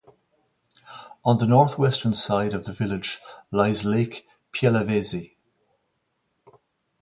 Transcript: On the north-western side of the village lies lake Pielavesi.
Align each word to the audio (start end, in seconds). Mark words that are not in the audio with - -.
On 1.23 1.37
the 1.37 1.45
north-western 1.45 2.15
side 2.15 2.55
of 2.55 2.65
the 2.65 2.71
village 2.71 3.19
lies 3.51 3.85
lake 3.85 4.25
Pielavesi. 4.51 5.35